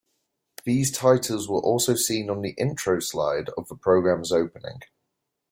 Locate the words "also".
1.61-1.93